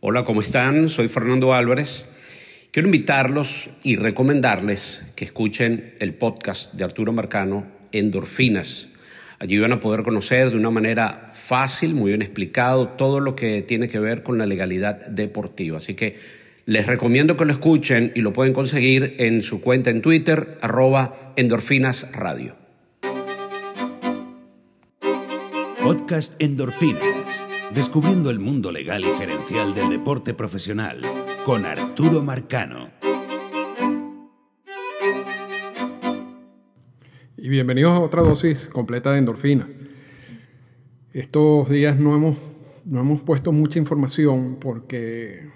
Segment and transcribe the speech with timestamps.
[0.00, 0.88] Hola, ¿cómo están?
[0.88, 2.06] Soy Fernando Álvarez.
[2.70, 8.86] Quiero invitarlos y recomendarles que escuchen el podcast de Arturo Marcano, Endorfinas.
[9.40, 13.62] Allí van a poder conocer de una manera fácil, muy bien explicado, todo lo que
[13.62, 15.78] tiene que ver con la legalidad deportiva.
[15.78, 16.16] Así que
[16.64, 21.32] les recomiendo que lo escuchen y lo pueden conseguir en su cuenta en Twitter, arroba
[21.34, 22.54] Endorfinas Radio.
[25.82, 27.07] Podcast Endorfinas
[27.74, 31.02] Descubriendo el mundo legal y gerencial del deporte profesional
[31.44, 32.90] con Arturo Marcano.
[37.36, 39.68] Y bienvenidos a otra dosis completa de endorfinas.
[41.12, 42.38] Estos días no hemos,
[42.86, 45.50] no hemos puesto mucha información porque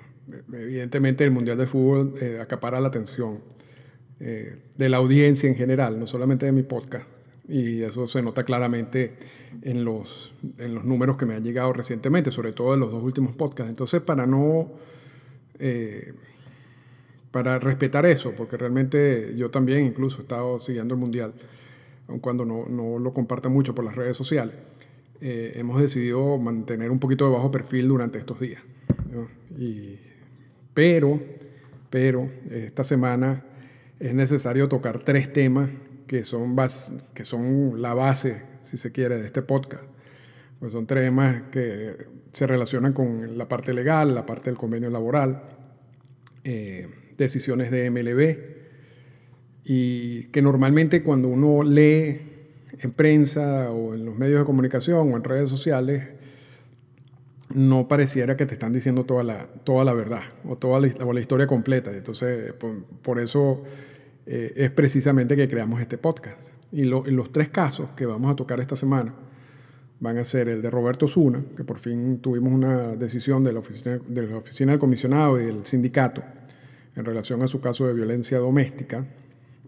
[0.53, 3.41] evidentemente el Mundial de Fútbol eh, acapara la atención
[4.20, 7.12] eh, de la audiencia en general, no solamente de mi podcast
[7.48, 9.16] y eso se nota claramente
[9.62, 13.02] en los, en los números que me han llegado recientemente, sobre todo en los dos
[13.02, 13.70] últimos podcasts.
[13.70, 14.70] Entonces, para no...
[15.59, 16.12] Eh,
[17.30, 21.33] para respetar eso, porque realmente yo también incluso he estado siguiendo el Mundial,
[22.06, 24.55] aun cuando no, no lo comparta mucho por las redes sociales,
[25.22, 28.62] eh, hemos decidido mantener un poquito de bajo perfil durante estos días.
[29.56, 29.98] Y,
[30.74, 31.20] pero,
[31.89, 33.45] pero esta semana
[33.98, 35.70] es necesario tocar tres temas
[36.12, 36.55] que son,
[37.14, 39.84] que son la base, si se quiere, de este podcast.
[40.60, 41.96] Pues son temas que
[42.32, 45.42] se relacionan con la parte legal, la parte del convenio laboral,
[46.44, 48.38] eh, decisiones de MLB,
[49.64, 52.20] y que normalmente cuando uno lee
[52.78, 56.08] en prensa o en los medios de comunicación o en redes sociales,
[57.55, 61.20] no pareciera que te están diciendo toda la, toda la verdad o toda la, la
[61.20, 61.90] historia completa.
[61.90, 63.62] Entonces, por, por eso
[64.27, 66.41] eh, es precisamente que creamos este podcast.
[66.70, 69.14] Y los tres casos que vamos a tocar esta semana
[70.01, 73.61] van a ser el de Roberto Zuna, que por fin tuvimos una decisión de la
[73.61, 76.25] oficina, de la oficina del comisionado y del sindicato
[76.97, 79.06] en relación a su caso de violencia doméstica.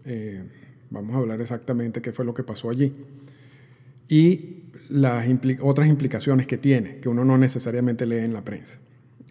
[0.03, 0.43] Eh,
[0.89, 2.93] vamos a hablar exactamente qué fue lo que pasó allí.
[4.09, 5.25] Y las
[5.61, 8.77] otras implicaciones que tiene, que uno no necesariamente lee en la prensa.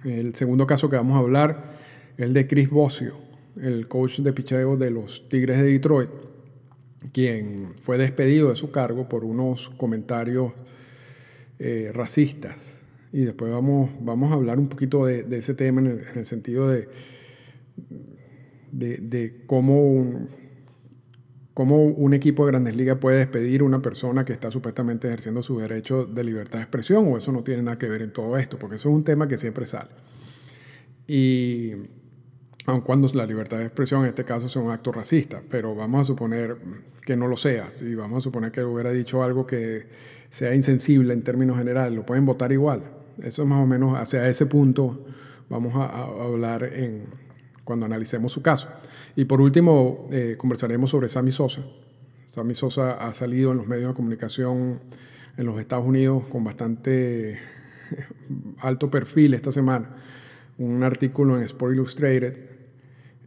[0.05, 1.75] El segundo caso que vamos a hablar
[2.17, 3.19] es el de Chris Bossio,
[3.61, 6.11] el coach de picheo de los Tigres de Detroit,
[7.13, 10.53] quien fue despedido de su cargo por unos comentarios
[11.59, 12.79] eh, racistas.
[13.13, 16.89] Y después vamos, vamos a hablar un poquito de, ese tema en el, sentido de,
[18.73, 20.29] de, cómo, un,
[21.53, 25.45] cómo un equipo de grandes ligas puede despedir a una persona que está supuestamente ejerciendo
[25.45, 28.37] su derecho de libertad de expresión, o eso no tiene nada que ver en todo
[28.37, 29.91] esto, porque eso es un tema que siempre sale.
[31.07, 31.71] Y
[32.67, 36.01] aun cuando la libertad de expresión en este caso sea un acto racista, pero vamos
[36.01, 36.57] a suponer
[37.05, 39.87] que no lo sea, si vamos a suponer que hubiera dicho algo que
[40.31, 42.83] sea insensible en términos generales, lo pueden votar igual.
[43.23, 45.05] Eso es más o menos hacia ese punto
[45.49, 46.71] vamos a, hablar
[47.65, 48.69] cuando analicemos su caso.
[49.17, 51.63] Y por último, eh, conversaremos sobre Sammy Sosa.
[52.27, 54.81] Sammy Sosa ha salido en los medios de comunicación
[55.37, 57.39] en los Estados Unidos con bastante
[58.59, 59.91] alto perfil esta semana.
[60.59, 62.54] Un artículo en Sport Illustrated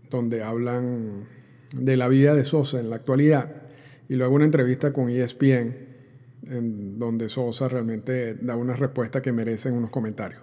[0.09, 1.27] donde hablan
[1.73, 3.63] de la vida de Sosa en la actualidad,
[4.09, 5.75] y luego una entrevista con ESPN,
[6.49, 10.41] en donde Sosa realmente da una respuesta que merecen unos comentarios.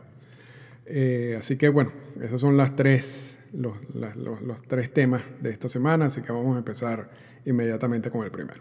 [0.86, 6.06] Eh, así que bueno, esos son las tres, los, los tres temas de esta semana,
[6.06, 7.10] así que vamos a empezar
[7.46, 8.60] inmediatamente con el primero.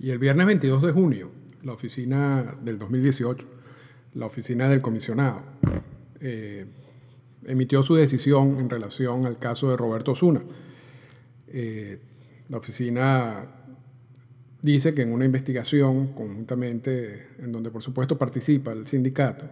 [0.00, 3.46] Y el viernes 22 de junio la oficina del 2018,
[4.14, 5.42] la oficina del comisionado,
[6.20, 6.66] eh,
[7.44, 10.42] emitió su decisión en relación al caso de Roberto Zuna.
[11.48, 11.98] Eh,
[12.48, 13.46] la oficina
[14.62, 19.48] dice que en una investigación conjuntamente, en donde por supuesto participa el sindicato,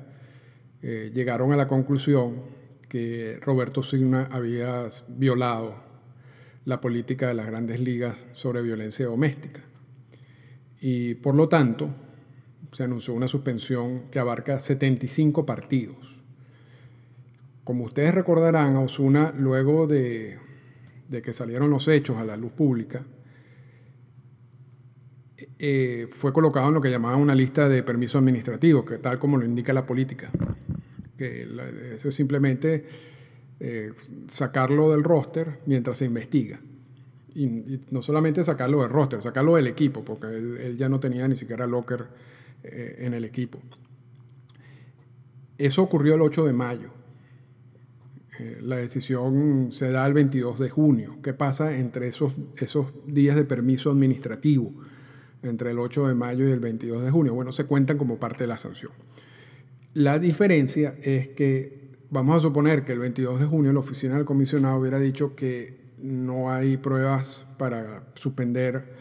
[0.82, 2.42] eh, llegaron a la conclusión
[2.88, 5.74] que Roberto Zuna había violado
[6.64, 9.62] la política de las grandes ligas sobre violencia doméstica
[10.80, 11.94] y por lo tanto
[12.72, 16.22] se anunció una suspensión que abarca 75 partidos.
[17.64, 20.38] Como ustedes recordarán, Osuna, luego de,
[21.10, 23.04] que salieron los hechos a la luz pública,
[25.58, 29.36] eh, fue colocado en lo que llamaban una lista de permisos administrativos, que tal como
[29.36, 30.30] lo indica la política,
[31.16, 31.48] que
[31.94, 32.86] eso es simplemente
[33.58, 33.92] eh,
[34.28, 36.60] sacarlo del roster mientras se investiga
[37.36, 41.36] y, no solamente sacarlo del roster, sacarlo del equipo, porque él, ya no tenía ni
[41.36, 42.06] siquiera locker
[42.64, 43.60] eh, en el equipo.
[45.58, 46.90] Eso ocurrió el 8 de mayo.
[48.38, 51.18] Eh, la decisión se da el 22 de junio.
[51.22, 54.72] ¿Qué pasa entre esos, esos días de permiso administrativo?
[55.42, 57.34] Entre el 8 de mayo y el 22 de junio.
[57.34, 58.92] Bueno, se cuentan como parte de la sanción.
[59.92, 64.24] La diferencia es que vamos a suponer que el 22 de junio la oficina del
[64.24, 68.92] comisionado hubiera dicho que no hay pruebas para suspender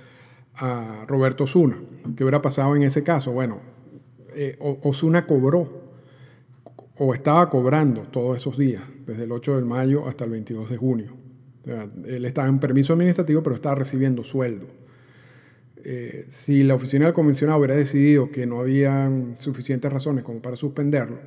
[0.56, 1.78] a Roberto Osuna.
[2.16, 3.32] ¿Qué hubiera pasado en ese caso?
[3.32, 3.60] Bueno,
[4.36, 5.86] eh, Osuna cobró
[6.98, 10.78] o estaba cobrando todos esos días, desde el 8 de mayo hasta el 22 de
[10.78, 11.18] junio.
[12.06, 14.68] él estaba en permiso administrativo, pero estaba recibiendo sueldo.
[15.84, 20.56] Eh, si la oficina del comisionado hubiera decidido que no había suficientes razones como para
[20.56, 21.18] suspenderlo,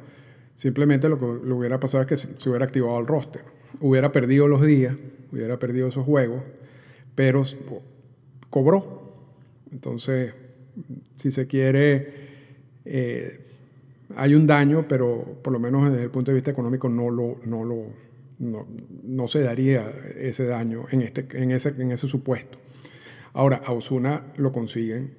[0.55, 3.58] simplemente lo que hubiera pasado es que se hubiera activado el roster.
[3.81, 4.97] Hubiera perdido los días,
[5.33, 6.43] hubiera perdido esos juegos,
[7.15, 7.43] pero
[8.51, 9.13] cobró.
[9.73, 10.35] Entonces,
[11.15, 12.13] si se quiere,
[12.85, 13.41] eh,
[14.17, 17.41] hay un daño, pero por lo menos desde el punto de vista económico no, lo,
[17.45, 17.87] no, lo,
[18.39, 22.59] no, se daría ese daño en, este, en, ese, en ese supuesto.
[23.35, 25.13] Ahora, a Osuna lo consiguen,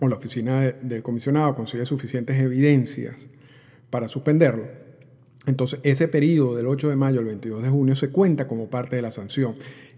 [0.00, 3.28] o la oficina del comisionado consigue suficientes evidencias
[3.90, 4.87] para suspenderlo.
[5.48, 8.96] Entonces, ese periodo del 8 de mayo al 22 de junio se cuenta como parte
[8.96, 9.54] de la sanción.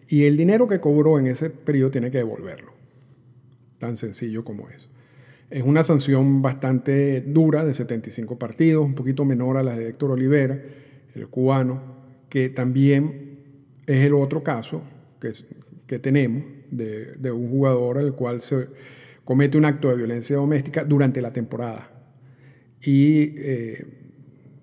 [0.08, 2.72] Y el dinero que cobró en ese periodo tiene que devolverlo.
[3.78, 4.88] Tan sencillo como eso.
[5.50, 10.12] Es una sanción bastante dura de 75 partidos, un poquito menor a la de Héctor
[10.12, 10.60] Olivera,
[11.14, 11.82] el cubano,
[12.28, 13.40] que también
[13.86, 14.82] es el otro caso
[15.20, 15.30] que,
[15.88, 18.68] que tenemos de, un jugador al cual se
[19.24, 21.90] comete un acto de violencia doméstica durante la temporada.
[22.80, 23.99] Y, eh,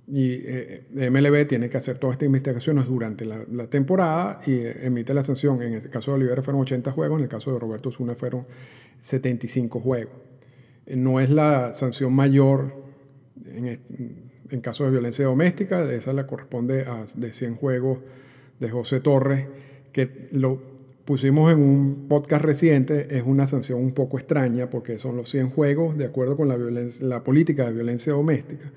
[0.07, 5.24] y eh, MLB tiene que hacer todas estas investigaciones durante la, temporada y emite la
[5.24, 5.62] sanción.
[5.62, 8.45] En el caso de Olivera fueron 80 juegos, en el caso de Roberto Zuna fueron
[9.01, 10.27] 75 juegos
[10.95, 12.74] no es la sanción mayor
[13.45, 18.00] en, caso de violencia doméstica, esa la corresponde a de 100 juegos
[18.59, 19.45] de José Torres,
[19.92, 20.62] que lo
[21.06, 25.50] pusimos en un podcast reciente, es una sanción un poco extraña porque son los 100
[25.50, 28.71] juegos de acuerdo con la política de violencia doméstica,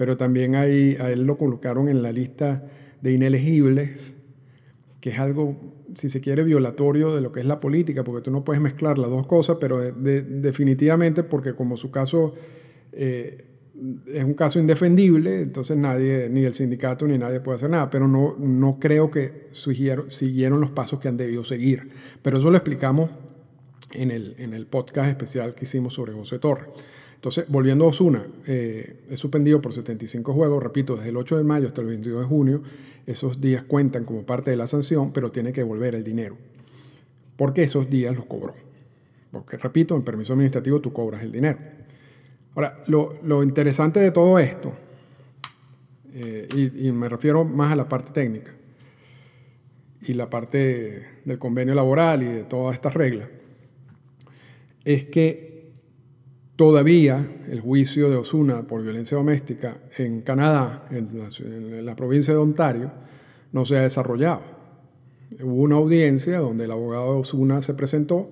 [0.00, 2.64] pero también ahí, a él lo colocaron en la lista
[3.02, 4.16] de inelegibles,
[4.98, 5.60] que es algo
[5.94, 8.96] si se quiere, violatorio de lo que es la política, porque tú no puedes mezclar
[8.96, 12.32] las dos cosas, pero definitivamente porque como su caso
[12.92, 13.44] eh,
[14.06, 18.08] es un caso indefendible, entonces nadie, ni el sindicato ni nadie puede hacer nada, pero
[18.08, 21.90] no, no creo que siguieron, siguieron los pasos que han debido seguir.
[22.22, 23.10] Pero eso lo explicamos
[23.92, 26.68] en el, en el podcast especial que hicimos sobre José Torres.
[27.20, 31.44] Entonces, volviendo a Osuna, eh, es suspendido por 75 juegos, repito, desde el 8 de
[31.44, 32.62] mayo hasta el 22 de junio.
[33.04, 36.38] Esos días cuentan como parte de la sanción, pero tiene que devolver el dinero.
[37.36, 38.54] Porque esos días los cobró.
[39.30, 41.58] Porque, repito, en permiso administrativo tú cobras el dinero.
[42.54, 44.72] Ahora, lo, interesante de todo esto,
[46.14, 48.50] eh, y, y me refiero más a la parte técnica
[50.00, 53.28] y la parte del convenio laboral y de todas estas reglas,
[54.86, 55.49] es que
[56.60, 62.92] Todavía el juicio de Osuna por violencia doméstica en Canadá, en la, provincia de Ontario,
[63.50, 64.42] no se ha desarrollado.
[65.42, 68.28] Hubo una audiencia donde el abogado de Osuna se presentó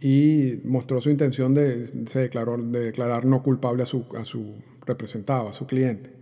[0.00, 4.54] y mostró su intención de, se declaró, de declarar no culpable a su, a su
[4.86, 6.12] representado, a su cliente.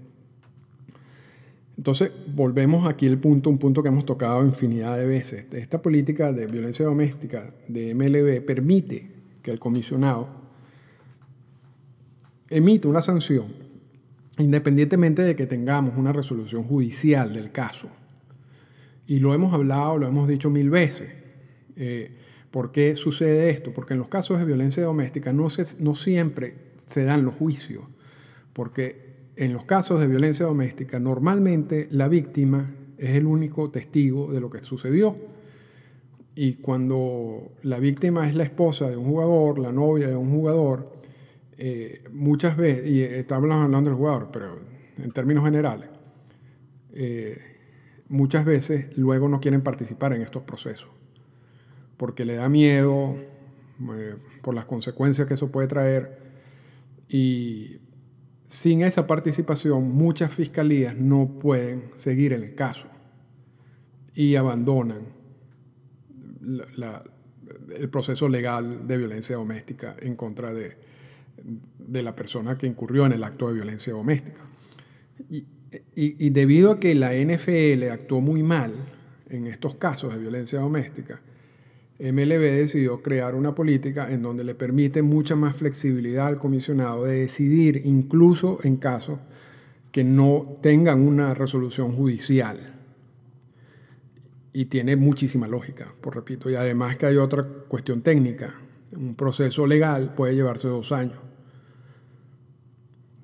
[1.76, 5.44] Entonces, volvemos aquí al punto, un punto que hemos tocado infinidad de veces.
[5.52, 9.10] Esta política de violencia doméstica de MLB permite
[9.42, 10.37] que el comisionado
[12.50, 13.46] emite una sanción,
[14.38, 17.88] independientemente de que tengamos una resolución judicial del caso.
[19.06, 21.08] Y lo hemos hablado, lo hemos dicho mil veces.
[21.76, 22.16] Eh,
[22.50, 23.72] ¿Por qué sucede esto?
[23.72, 27.84] Porque en los casos de violencia doméstica no, no siempre se dan los juicios,
[28.52, 34.40] porque en los casos de violencia doméstica normalmente la víctima es el único testigo de
[34.40, 35.16] lo que sucedió.
[36.34, 40.97] Y cuando la víctima es la esposa de un jugador, la novia de un jugador,
[41.60, 44.60] eh, muchas veces, y estamos hablando del jugador, pero
[44.96, 45.88] en términos generales,
[46.92, 47.36] eh,
[48.08, 50.88] muchas veces luego no quieren participar en estos procesos,
[51.96, 53.16] porque le da miedo
[53.92, 56.20] eh, por las consecuencias que eso puede traer,
[57.08, 57.80] y
[58.44, 62.86] sin esa participación muchas fiscalías no pueden seguir el caso
[64.14, 65.00] y abandonan
[67.76, 70.87] el proceso legal de violencia doméstica en contra de,
[71.78, 74.42] de la persona que incurrió en el acto de violencia doméstica.
[75.94, 78.72] Y, debido a que la NFL actuó muy mal
[79.28, 81.20] en estos casos de violencia doméstica,
[82.00, 87.20] MLB decidió crear una política en donde le permite mucha más flexibilidad al comisionado de
[87.20, 89.18] decidir incluso en casos
[89.90, 92.74] que no tengan una resolución judicial.
[94.50, 96.50] y tiene muchísima lógica, por repito.
[96.50, 98.54] Y además que hay otra cuestión técnica.
[98.96, 101.18] Un proceso legal puede llevarse dos años.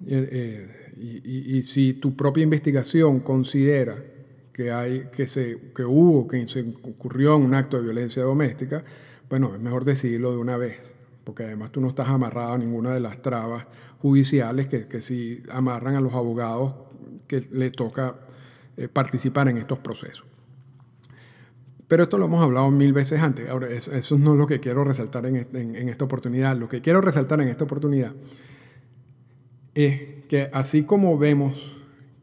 [0.06, 3.96] Eh, eh, y, si tu propia investigación considera
[4.52, 8.84] que, hay, que, se, que hubo, que se ocurrió un acto de violencia doméstica,
[9.28, 10.94] bueno, es mejor decidirlo de una vez,
[11.24, 13.66] porque además tú no estás amarrado a ninguna de las trabas
[13.98, 16.74] judiciales que, que sí amarran a los abogados
[17.26, 18.16] que les toca
[18.76, 20.26] eh, participar en estos procesos.
[21.88, 23.48] Pero esto lo hemos hablado mil veces antes.
[23.48, 26.56] Ahora, eso, no es lo que quiero resaltar en, en, esta oportunidad.
[26.56, 28.12] Lo que quiero resaltar en esta oportunidad
[29.74, 31.80] es que así como vemos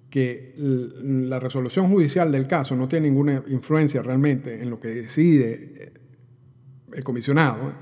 [0.10, 5.74] que la resolución judicial del caso no tiene ninguna influencia realmente en lo que decide
[5.78, 5.94] eh,
[6.94, 7.74] el comisionado, ¿eh?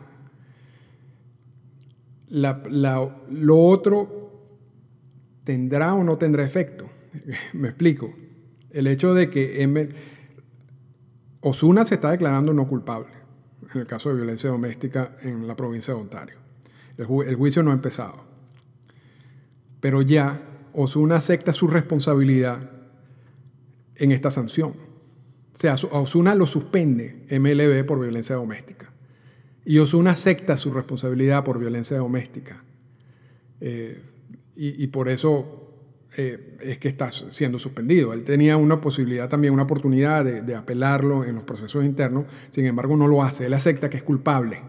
[2.30, 4.20] lo otro
[5.44, 6.88] tendrá o no tendrá efecto.
[7.54, 8.14] Me explico.
[8.70, 9.90] El hecho de que
[11.42, 13.20] Osuna se está declarando no culpable
[13.74, 16.38] en el caso de violencia doméstica en la provincia de Ontario.
[16.98, 18.29] El, juicio no ha empezado.
[19.80, 20.42] Pero ya
[20.74, 22.70] Osuna acepta su responsabilidad
[23.96, 24.74] en esta sanción.
[25.54, 28.92] O sea, Osuna lo suspende MLB por violencia doméstica.
[29.66, 32.64] Y Osuna acepta su responsabilidad por violencia doméstica.
[33.62, 34.02] Eh,
[34.56, 35.70] y, por eso
[36.18, 38.12] eh, es que está siendo suspendido.
[38.12, 42.98] Él tenía una posibilidad también, una oportunidad de, apelarlo en los procesos internos, sin embargo
[42.98, 43.46] no lo hace.
[43.46, 44.62] Él acepta que es culpable,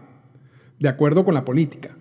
[0.79, 1.97] de acuerdo con la política.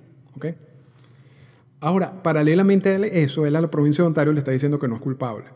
[1.80, 4.96] Ahora, paralelamente a eso, él a la provincia de Ontario le está diciendo que no
[4.96, 5.46] es culpable.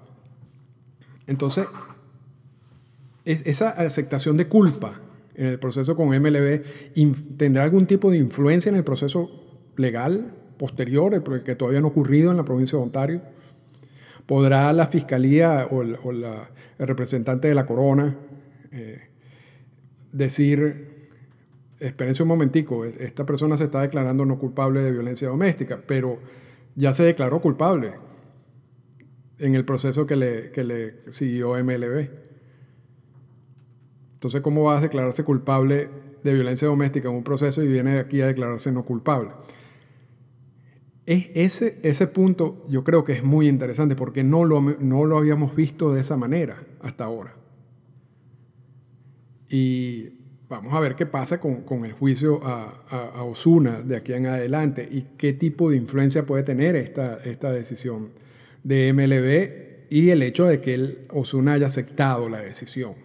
[1.26, 1.66] Entonces,
[3.24, 5.00] esa aceptación de culpa
[5.34, 6.62] en el proceso con MLB
[7.36, 9.30] tendrá algún tipo de influencia en el proceso
[9.76, 13.22] legal posterior, que todavía no ha ocurrido en la provincia de Ontario.
[14.26, 15.96] ¿Podrá la fiscalía o, el,
[16.78, 18.16] representante de la corona
[18.72, 19.08] eh,
[20.12, 20.93] decir,
[21.86, 26.18] espérense un momentico, e, esta persona se está declarando no culpable de violencia doméstica, pero
[26.74, 27.94] ya se declaró culpable
[29.38, 32.08] en el proceso que le, que le siguió MLB?
[34.14, 35.88] Entonces, ¿cómo va a declararse culpable
[36.22, 39.30] de violencia doméstica en un proceso y viene aquí a declararse no culpable?
[41.06, 45.18] Es ese, ese punto yo creo que es muy interesante porque no lo, no lo
[45.18, 47.36] habíamos visto de esa manera hasta ahora.
[49.50, 50.23] Y
[50.54, 54.26] vamos a ver qué pasa con, con el juicio a, a, Osuna de aquí en
[54.26, 58.10] adelante y qué tipo de influencia puede tener esta, esta decisión
[58.62, 63.04] de MLB y el hecho de que Osuna haya aceptado la decisión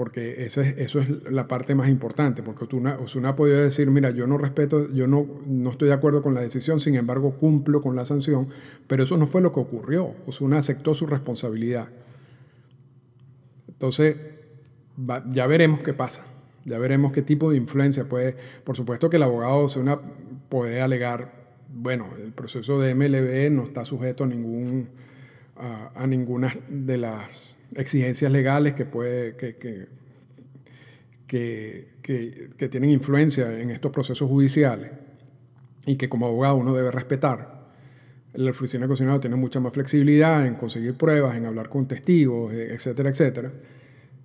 [0.00, 4.08] porque eso es, eso es la parte más importante, porque Osuna, ha podido decir, mira,
[4.08, 7.82] yo no respeto, yo no, no estoy de acuerdo con la decisión, sin embargo cumplo
[7.82, 8.48] con la sanción,
[8.86, 11.88] pero eso no fue lo que ocurrió, Osuna aceptó su responsabilidad.
[13.68, 14.16] Entonces,
[15.30, 16.24] ya veremos qué pasa,
[16.64, 19.98] ya veremos qué tipo de influencia puede, por supuesto que el abogado Osuna
[20.48, 21.32] puede alegar,
[21.72, 24.24] bueno, el proceso de MLB no está sujeto
[25.56, 29.54] a, ninguna de las exigencias legales que, puede, que,
[31.26, 31.88] que,
[32.56, 34.90] que, tienen influencia en estos procesos judiciales
[35.86, 37.60] y que como abogado uno debe respetar.
[38.34, 42.52] La oficina de cocinado tiene mucha más flexibilidad en conseguir pruebas, en hablar con testigos,
[42.52, 43.52] etcétera, etcétera.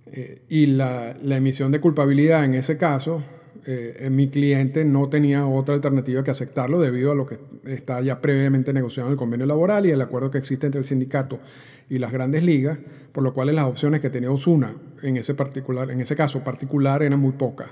[0.08, 3.24] Eh, y la, emisión de culpabilidad en ese caso
[3.66, 8.22] eh, mi cliente no tenía otra alternativa que aceptarlo debido a lo que está ya
[8.22, 11.40] previamente negociado en el convenio laboral y el acuerdo que existe entre el sindicato
[11.90, 12.78] y las grandes ligas,
[13.12, 17.02] por lo cual las opciones que tenía Osuna en ese, particular, en ese caso particular
[17.02, 17.70] eran muy pocas.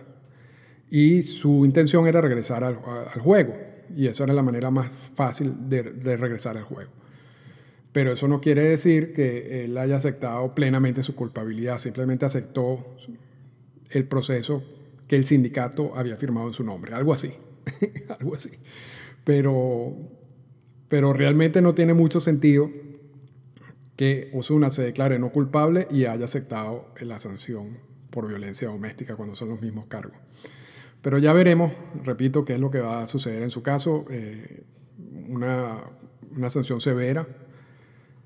[0.89, 3.55] Y su intención era regresar al, juego,
[3.95, 6.91] y esa era la manera más fácil de regresar al juego.
[7.93, 12.83] Pero eso no quiere decir que él haya aceptado plenamente su culpabilidad, simplemente aceptó
[13.91, 14.63] el proceso
[15.07, 17.31] que el sindicato había firmado en su nombre, algo así,
[18.19, 18.49] algo así.
[19.23, 19.95] Pero,
[20.89, 22.69] pero realmente no tiene mucho sentido
[23.95, 27.77] que Osuna se declare no culpable y haya aceptado la sanción
[28.09, 30.17] por violencia doméstica cuando son los mismos cargos.
[31.03, 31.71] Pero ya veremos,
[32.03, 34.63] repito, qué es lo que va a suceder en su caso, eh,
[35.27, 35.83] una,
[36.35, 37.27] una sanción severa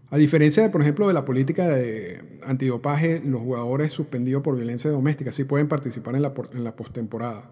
[0.09, 5.31] a diferencia, por ejemplo, de la política de antidopaje, los jugadores suspendidos por violencia doméstica
[5.33, 7.49] sí pueden participar en la, en la postemporada.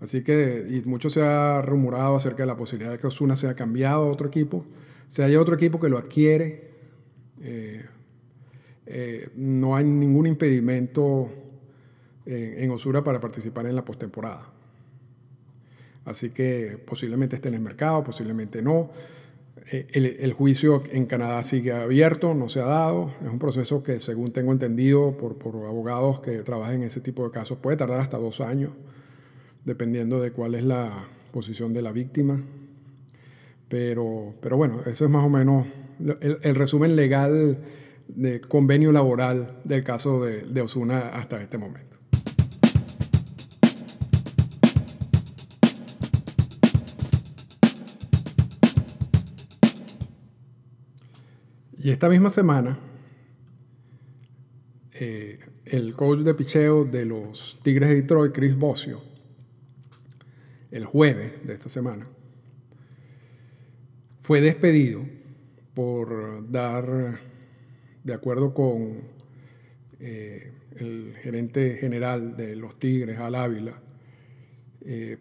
[0.00, 3.54] Así que, y mucho se ha rumorado acerca de la posibilidad de que Osuna sea
[3.54, 4.66] cambiado a otro equipo.
[5.06, 6.70] Si hay otro equipo que lo adquiere,
[7.42, 7.84] eh,
[8.86, 11.30] eh, no hay ningún impedimento
[12.26, 14.50] en, en Osura para participar en la postemporada.
[16.04, 18.90] Así que posiblemente esté en el mercado, posiblemente no.
[19.70, 19.86] Eh,
[20.20, 23.10] el, juicio en Canadá sigue abierto, no se ha dado.
[23.22, 27.24] Es un proceso que, según tengo entendido por, por, abogados que trabajan en ese tipo
[27.24, 28.72] de casos, puede tardar hasta dos años,
[29.64, 32.42] dependiendo de cuál es la posición de la víctima.
[33.68, 35.66] Pero, pero bueno, eso es más o menos
[36.20, 37.58] el, resumen legal
[38.08, 41.93] de convenio laboral del caso de Osuna hasta este momento.
[51.84, 52.78] Y esta misma semana,
[54.98, 59.02] eh, el coach de picheo de los Tigres de Detroit, Chris Bossio,
[60.70, 62.08] el jueves de esta semana,
[64.22, 65.04] fue despedido
[65.74, 67.20] por dar,
[68.02, 69.02] de acuerdo con
[70.00, 73.78] eh, el gerente general de los Tigres, Al Ávila,
[74.86, 75.18] eh,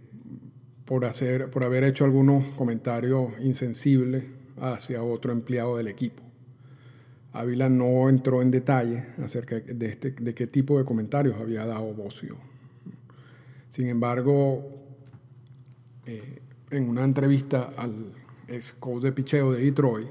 [0.86, 4.24] por, hacer, por haber hecho algunos comentarios insensibles
[4.62, 6.23] hacia otro empleado del equipo.
[7.34, 12.38] Ávila no entró en detalle acerca de, este, qué tipo de comentarios había dado Bocio.
[13.70, 14.64] Sin embargo,
[16.06, 18.14] eh, en una entrevista al
[18.48, 20.10] ex coach de picheo de Detroit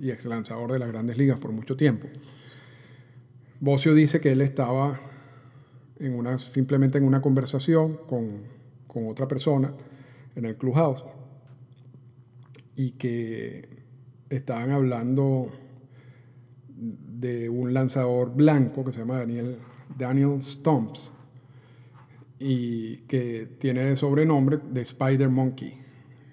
[0.00, 2.08] y ex lanzador de las grandes ligas por mucho tiempo,
[3.60, 5.00] Bocio dice que él estaba
[6.38, 8.42] simplemente en una conversación con,
[8.88, 9.72] con otra persona
[10.34, 11.04] en el clubhouse
[12.74, 13.68] y que
[14.28, 15.52] estaban hablando
[16.76, 19.58] de un lanzador blanco que se llama Daniel,
[19.96, 21.12] Daniel Stumps
[22.38, 25.78] y que tiene de sobrenombre de Spider Monkey,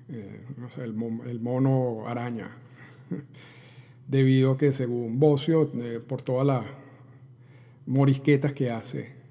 [0.10, 0.46] eh,
[0.80, 2.58] el, mono araña,
[4.08, 6.66] debido a que según Bocio, eh, por todas las
[7.86, 9.22] morisquetas que hace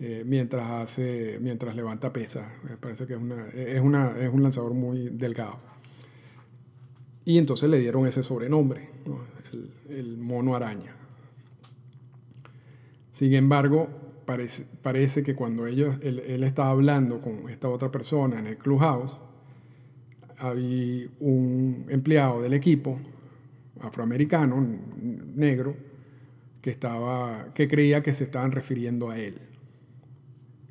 [0.00, 4.42] eh, mientras hace mientras levanta pesa, me parece que es, una, es, una, es un
[4.42, 5.58] lanzador muy delgado.
[7.24, 8.88] Y entonces le dieron ese sobrenombre
[9.88, 10.94] el, mono araña.
[13.12, 13.88] Sin embargo,
[14.26, 19.16] parece, parece que cuando ellos, él, estaba hablando con esta otra persona en el clubhouse,
[20.38, 23.00] había un empleado del equipo
[23.80, 24.64] afroamericano,
[25.34, 25.76] negro,
[26.60, 29.40] que, estaba, que creía que se estaban refiriendo a él.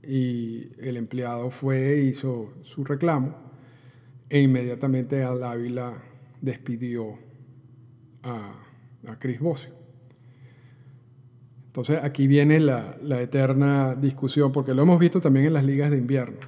[0.03, 3.47] Y el empleado fue, hizo su reclamo
[4.29, 6.03] e inmediatamente al Ávila
[6.41, 7.17] despidió
[8.23, 8.66] a,
[9.07, 9.77] a Chris Bossio.
[11.77, 15.97] Entonces aquí viene la, eterna discusión, porque lo hemos visto también en las ligas de
[15.97, 16.39] invierno.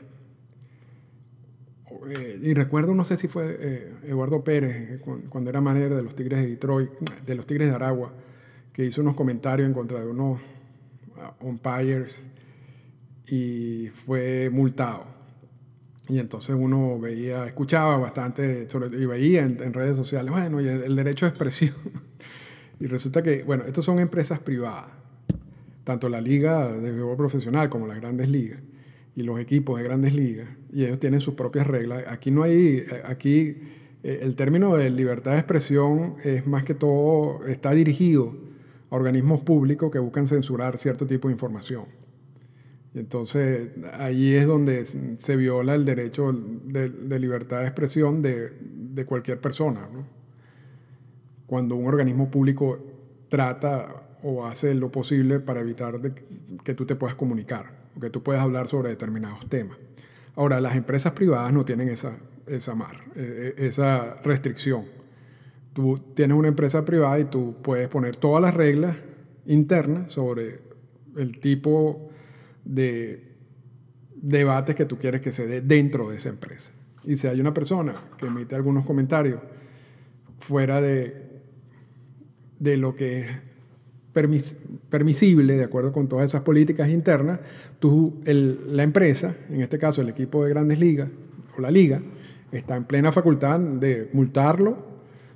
[2.10, 6.02] Eh, y recuerdo, no sé si fue eh, Eduardo Pérez, eh, cuando era manager de
[6.02, 6.90] los Tigres de Detroit,
[7.28, 8.12] de los Tigres de Aragua,
[8.74, 10.42] que hizo unos comentarios en contra de unos
[11.42, 12.24] uh, umpires
[13.28, 15.06] y fue multado.
[16.08, 18.68] Y entonces uno veía, escuchaba bastante
[19.00, 21.76] y veía en, redes sociales, bueno, y el derecho de expresión
[22.80, 24.88] y resulta que, bueno, estos son empresas privadas,
[25.84, 28.60] tanto la liga de béisbol profesional como las grandes ligas
[29.16, 32.04] y los equipos de grandes ligas, y ellos tienen sus propias reglas.
[32.08, 33.58] Aquí no hay, aquí
[34.04, 38.38] eh, el término de libertad de expresión es más que todo, está dirigido
[38.90, 41.86] a organismos públicos que buscan censurar cierto tipo de información.
[42.94, 48.52] Y entonces ahí es donde se viola el derecho de, de libertad de expresión de,
[48.52, 49.88] de cualquier persona.
[49.92, 50.19] ¿no?
[51.50, 52.78] Cuando un organismo público
[53.28, 56.00] trata o hace lo posible para evitar
[56.64, 59.78] que tú te puedas comunicar o que tú puedas hablar sobre determinados temas.
[60.36, 64.86] Ahora, las empresas privadas no tienen esa, esa, mar, eh, eh, esa restricción.
[65.74, 68.96] Tú tienes una empresa privada y tú puedes poner todas las reglas
[69.46, 70.60] internas sobre
[71.18, 72.10] el tipo
[72.64, 73.36] de
[74.16, 76.72] debates que tú quieres que se dé dentro de esa empresa.
[77.04, 79.42] Y si hay una persona que emite algunos comentarios
[80.40, 81.29] fuera de
[82.60, 83.28] de lo que es
[84.90, 87.40] permisible, de acuerdo con todas esas políticas internas,
[87.80, 91.10] tú, la empresa, en este caso el equipo de grandes ligas
[91.58, 92.02] o la liga,
[92.52, 94.90] está en plena facultad de multarlo,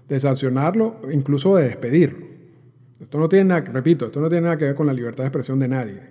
[0.10, 2.28] de sancionarlo, incluso de despedirlo.
[3.00, 5.28] Esto no tiene nada, repito, esto no tiene nada que ver con la libertad de
[5.28, 6.02] expresión de nadie.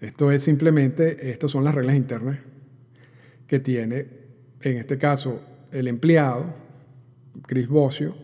[0.00, 2.38] Esto es simplemente, estas son las reglas internas
[3.46, 4.06] que tiene,
[4.60, 5.40] en este caso,
[5.72, 6.54] el empleado,
[7.46, 8.14] Chris Bocio,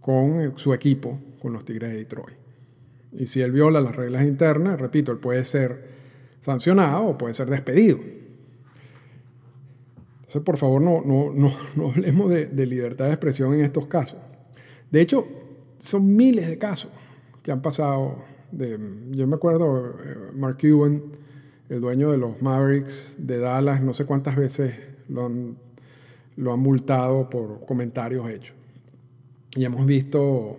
[0.00, 2.36] con su equipo, con los Tigres de Detroit.
[3.12, 5.88] Y si él viola las reglas internas, repito, él puede ser
[6.40, 7.98] sancionado o puede ser despedido.
[10.18, 11.32] Entonces, por favor, no, no,
[11.76, 14.18] no, hablemos de, libertad de expresión en estos casos.
[14.90, 15.26] De hecho,
[15.78, 16.90] son miles de casos
[17.42, 18.18] que han pasado.
[18.50, 18.78] De,
[19.10, 21.02] yo me acuerdo, eh, Mark Cuban,
[21.68, 24.74] el dueño de los Mavericks de Dallas, no sé cuántas veces
[25.08, 25.24] lo
[26.52, 28.57] han multado por comentarios hechos.
[29.58, 30.56] Y hemos visto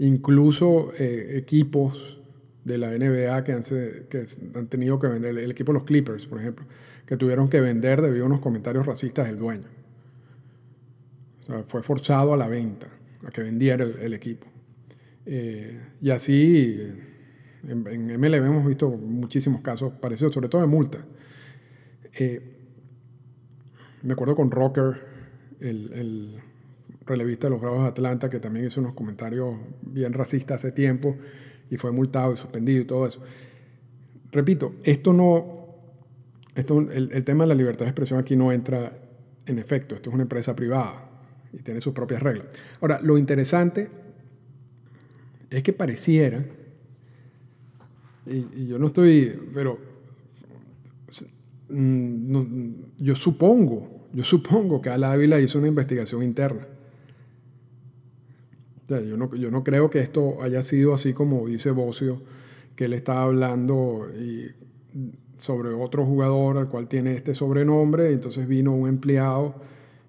[0.00, 2.18] incluso eh, equipos
[2.64, 6.26] de la NBA que han, que han tenido que vender, el equipo de los Clippers,
[6.26, 6.66] por ejemplo,
[7.06, 9.68] que tuvieron que vender debido a unos comentarios racistas del dueño.
[11.68, 12.88] fue forzado a la venta,
[13.24, 14.48] a que vendiera el, equipo.
[15.24, 16.80] Eh, y así,
[17.62, 20.98] en, MLB hemos visto muchísimos casos parecidos, sobre todo de multa.
[22.18, 22.42] Eh,
[24.02, 25.06] me acuerdo con Rocker,
[25.60, 26.42] el,
[27.06, 31.16] relevista de los Bravos de Atlanta, que también hizo unos comentarios bien racistas hace tiempo
[31.70, 33.20] y fue multado y suspendido y todo eso.
[34.32, 35.68] Repito, esto no,
[36.54, 38.92] esto, el, tema de la libertad de expresión aquí no entra
[39.46, 41.08] en efecto, esto es una empresa privada
[41.52, 42.48] y tiene sus propias reglas.
[42.80, 43.88] Ahora, lo interesante
[45.48, 46.44] es que pareciera,
[48.26, 49.78] y, y yo no estoy, pero
[51.68, 56.66] mm, yo supongo, yo supongo que Al Ávila hizo una investigación interna
[58.88, 62.22] yo, no, yo no creo que esto haya sido así como dice Bocio,
[62.74, 64.50] que él estaba hablando y,
[65.38, 69.54] sobre otro jugador al cual tiene este sobrenombre, entonces vino un empleado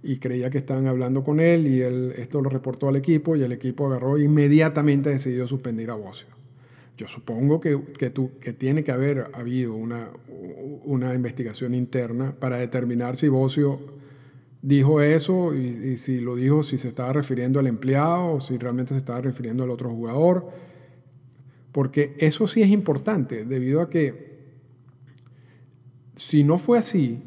[0.03, 3.43] y creía que estaban hablando con él y él esto lo reportó al equipo y
[3.43, 6.27] el equipo agarró e inmediatamente decidió suspender a Bocio.
[6.97, 10.09] Yo supongo que, que, tú, que tiene que haber habido una,
[10.85, 13.96] una investigación interna para determinar si Bocio
[14.61, 18.93] dijo eso y, si lo dijo, si se estaba refiriendo al empleado o si realmente
[18.93, 20.49] se estaba refiriendo al otro jugador.
[21.71, 24.37] Porque eso sí es importante, debido a que
[26.15, 27.23] si no fue así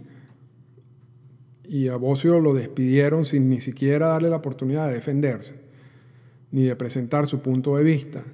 [1.68, 5.54] y a Bocio lo despidieron sin ni siquiera darle la oportunidad de defenderse,
[6.50, 8.24] ni de presentar su punto de vista,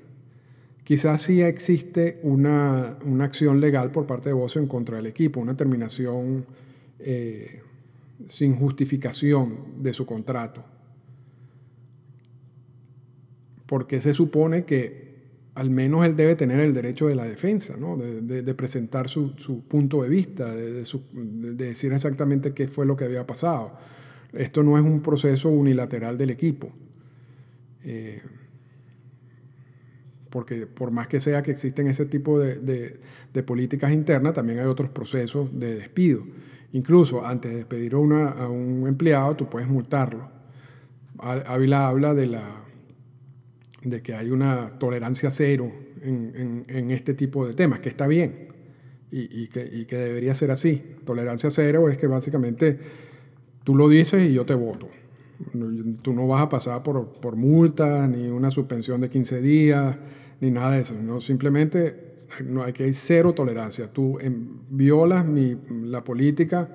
[0.85, 5.55] quizás sí existe una, acción legal por parte de Bocio en contra del equipo, una
[5.55, 6.47] terminación
[6.99, 7.61] eh,
[8.27, 10.65] sin justificación de su contrato.
[13.67, 15.07] Porque se supone que
[15.55, 17.97] al menos él debe tener el derecho de la defensa, ¿no?
[17.97, 19.35] de, presentar su,
[19.67, 20.85] punto de vista, de,
[21.55, 23.73] decir exactamente qué fue lo que había pasado.
[24.35, 26.71] Esto no es un proceso unilateral del equipo.
[27.85, 28.21] Eh,
[30.29, 33.01] porque por más que sea que existen ese tipo de,
[33.47, 36.27] políticas internas, también hay otros procesos de despido.
[36.73, 37.99] Incluso antes de despedir a,
[38.49, 40.29] un empleado, tú puedes multarlo.
[41.19, 42.65] Ávila habla de, la,
[43.83, 48.49] de que hay una tolerancia cero en, este tipo de temas, que está bien
[49.11, 50.97] y, que, debería ser así.
[51.05, 52.79] Tolerancia cero es que básicamente
[53.65, 54.89] tú lo dices y yo te voto.
[56.03, 59.97] Tú no vas a pasar por, por multas, ni una suspensión de 15 días,
[60.41, 60.95] ni nada de eso.
[60.95, 63.91] No, simplemente no, hay que hay cero tolerancia.
[63.93, 64.19] Tú
[64.69, 66.69] violas mi, la política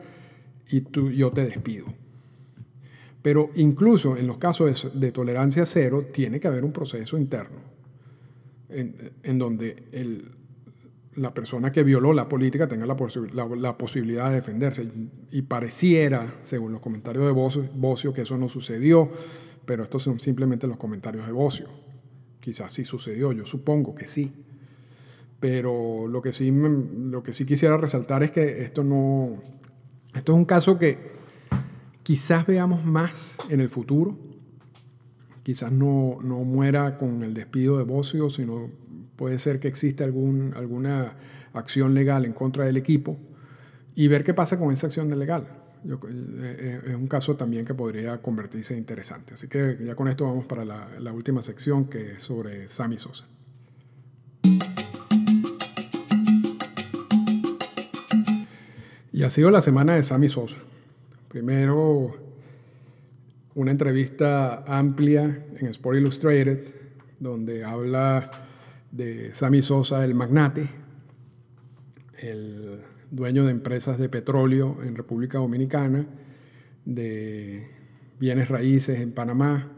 [0.69, 1.87] y tú, yo te despido.
[3.21, 7.59] Pero incluso en los casos de, tolerancia cero tiene que haber un proceso interno
[8.69, 10.31] en, en donde el,
[11.15, 12.95] la persona que violó la política tenga la,
[13.57, 14.89] la, posibilidad de defenderse.
[15.31, 19.09] Y pareciera, según los comentarios de Bocio, que eso no sucedió,
[19.65, 21.67] pero estos son simplemente los comentarios de Bocio.
[22.41, 24.33] Quizás sí sucedió, yo supongo que sí.
[25.39, 29.37] Pero lo que sí, lo que sí quisiera resaltar es que esto no.
[30.13, 30.97] Esto es un caso que
[32.03, 34.17] quizás veamos más en el futuro.
[35.43, 38.69] Quizás no, no muera con el despido de Bocio, sino
[39.15, 41.15] puede ser que exista algún, alguna
[41.53, 43.17] acción legal en contra del equipo
[43.95, 45.60] y ver qué pasa con esa acción legal.
[45.83, 49.33] Eh, eh, es un caso también que podría convertirse interesante.
[49.33, 52.99] Así que ya con esto vamos para la, la última sección que es sobre Sammy
[52.99, 53.25] Sosa.
[59.13, 60.57] Y ha sido la semana de Sammy Sosa.
[61.27, 62.15] Primero,
[63.55, 66.67] una entrevista amplia en Sport Illustrated,
[67.19, 68.31] donde habla
[68.91, 70.69] de Sammy Sosa, el magnate,
[72.19, 72.79] el
[73.11, 76.07] dueño de empresas de petróleo en República Dominicana,
[76.85, 77.67] de
[78.19, 79.71] bienes raíces en Panamá,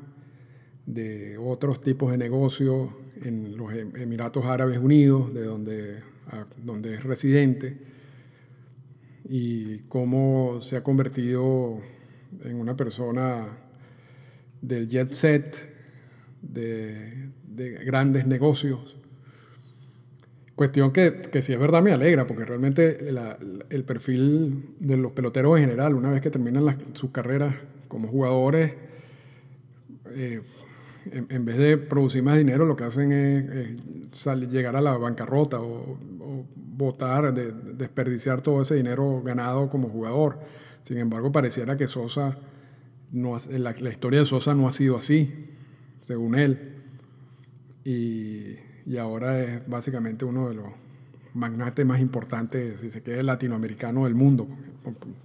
[0.86, 2.90] de otros tipos de negocios
[3.22, 6.00] en los em-, Emiratos Árabes Unidos, de donde,
[6.64, 7.78] donde es residente,
[9.28, 11.80] y cómo se ha convertido
[12.44, 13.48] en una persona
[14.62, 15.74] del jet set,
[16.42, 18.98] de, de grandes negocios,
[20.56, 23.10] Cuestión que, que, si es verdad me alegra, porque realmente
[23.70, 27.56] el perfil de los peloteros en general, una vez que terminan sus carreras
[27.88, 28.74] como jugadores,
[30.12, 30.42] eh,
[31.12, 35.98] en, vez de producir más dinero, lo que hacen es, llegar a la bancarrota o,
[36.56, 40.40] votar, desperdiciar todo ese dinero ganado como jugador.
[40.84, 42.38] Sin embargo, pareciera que Sosa
[43.12, 45.50] no, la, la, historia de Sosa no ha sido así,
[46.00, 46.84] según él.
[47.86, 48.56] Y,
[48.86, 50.66] y, ahora es básicamente uno de los
[51.34, 54.48] magnates más importantes, si se quiere, latinoamericano del mundo,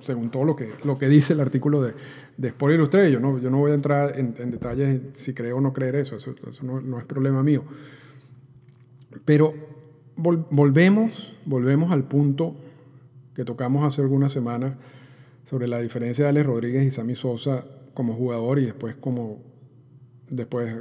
[0.00, 1.94] según todo lo que, lo que dice el artículo de,
[2.36, 3.10] de Sport Illustrated.
[3.10, 5.96] Yo no, yo no voy a entrar en, en detalles si creo o no creer
[5.96, 7.64] eso, eso, eso no, no, es problema mío.
[9.24, 9.54] Pero
[10.16, 12.56] vol, volvemos, volvemos al punto
[13.34, 14.72] que tocamos hace algunas semanas
[15.44, 19.42] sobre la diferencia de Alex Rodríguez y Sammy Sosa como jugador y después como
[20.30, 20.74] después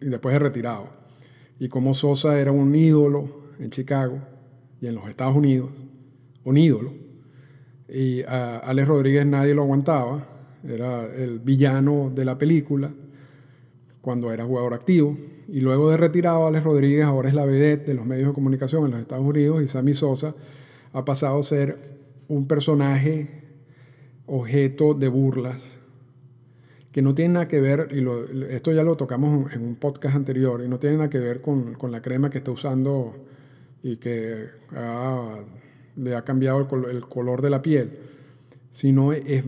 [0.00, 1.03] y después de retirado
[1.58, 4.18] y como Sosa era un ídolo en Chicago
[4.80, 5.70] y en los Estados Unidos
[6.44, 6.92] un ídolo
[7.88, 10.34] y a Alex Rodríguez nadie lo aguantaba
[10.66, 12.90] era el villano de la película
[14.00, 15.16] cuando era jugador activo.
[15.48, 18.84] Y luego de retirado Alex Rodríguez ahora es la vedette de los medios de comunicación
[18.86, 20.34] en los Estados Unidos y Sammy Sosa
[20.92, 21.76] ha pasado a ser
[22.28, 23.42] un personaje
[24.26, 25.62] objeto de burlas
[26.94, 30.14] que no tiene nada que ver, y lo, esto ya lo tocamos en un podcast
[30.14, 33.16] anterior, y no tiene nada que ver con, con la crema que está usando
[33.82, 35.40] y que ha,
[35.96, 37.98] le ha cambiado el, color, el color de la piel,
[38.70, 39.42] sino es,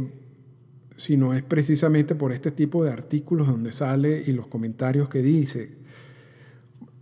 [0.97, 5.71] sino es precisamente por este tipo de artículos donde sale y los comentarios que dice.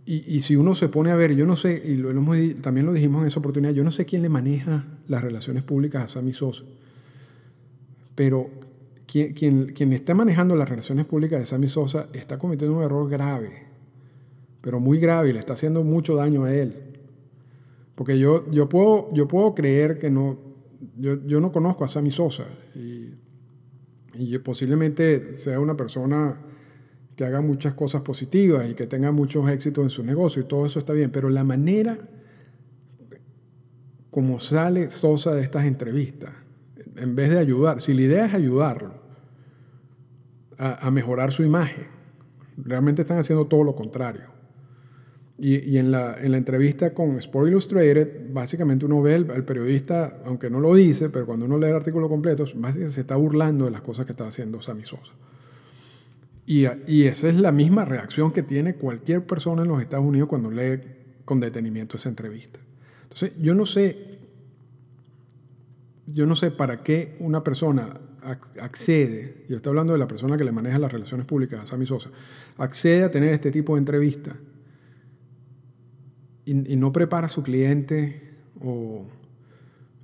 [0.05, 2.09] Y, y, si uno se pone a ver, yo no sé, y lo,
[2.61, 6.03] también lo dijimos en esa oportunidad, yo no sé quién le maneja las relaciones públicas
[6.03, 6.65] a Sammy Sosa,
[8.13, 8.51] pero
[9.07, 13.09] quien, quien, quien, está manejando las relaciones públicas de Sammy Sosa está cometiendo un error
[13.09, 13.67] grave,
[14.61, 16.73] pero muy grave, y le está haciendo mucho daño a él.
[17.95, 20.37] Porque yo, yo, puedo, yo puedo creer que no,
[20.97, 23.13] yo, yo no conozco a Sammy Sosa, y,
[24.13, 26.41] y posiblemente sea una persona
[27.15, 30.65] que haga muchas cosas positivas y que tenga muchos éxitos en su negocio, y todo
[30.65, 31.97] eso está bien, pero la manera
[34.15, 36.31] como sale Sosa de estas entrevistas,
[36.97, 38.93] en vez de ayudar, si la idea es ayudarlo
[40.57, 41.85] a, mejorar su imagen,
[42.57, 44.33] realmente están haciendo todo lo contrario.
[45.37, 50.49] Y, en, la, en, la, entrevista con Sport Illustrated, básicamente uno ve el, periodista, aunque
[50.49, 53.71] no lo dice, pero cuando uno lee el artículo completo, básicamente se está burlando de
[53.71, 55.11] las cosas que está haciendo Sammy Sosa.
[56.45, 60.29] Y, y esa es la misma reacción que tiene cualquier persona en los Estados Unidos
[60.29, 60.79] cuando lee
[61.25, 62.59] con detenimiento esa entrevista.
[63.03, 64.14] Entonces, yo no sé
[66.07, 67.99] yo no sé para qué una persona
[68.61, 71.85] accede, yo estoy hablando de la persona que le maneja las relaciones públicas, a Sammy
[71.85, 72.09] Sosa,
[72.57, 74.35] accede a tener este tipo de entrevista
[76.45, 79.05] y, y no prepara a su cliente o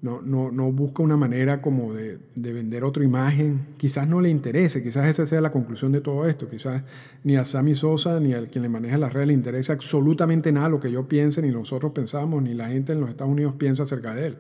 [0.01, 5.07] no, busca una manera como de, de, vender otra imagen, quizás no le interese, quizás
[5.07, 6.81] esa sea la conclusión de todo esto, quizás
[7.23, 10.69] ni a Sammy Sosa ni a quien le maneja las redes le interesa absolutamente nada
[10.69, 13.83] lo que yo piense, ni nosotros pensamos, ni la gente en los Estados Unidos piensa
[13.83, 14.37] acerca de él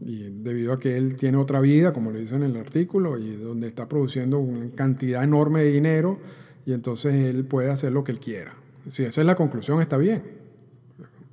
[0.00, 3.36] y debido a que él tiene otra vida, como le dicen en el artículo, y
[3.36, 6.18] donde está produciendo una cantidad enorme de dinero,
[6.64, 8.54] y entonces él puede hacer lo que él quiera.
[8.88, 10.22] Si esa es la conclusión, está bien.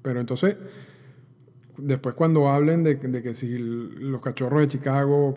[0.01, 0.55] Pero entonces,
[1.77, 5.33] después cuando hablen de, que si los cachorros de Chicago,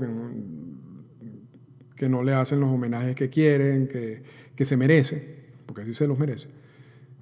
[1.97, 4.23] que, no le hacen los homenajes que quieren, que,
[4.55, 5.37] que se merece,
[5.67, 6.49] porque así se los merece,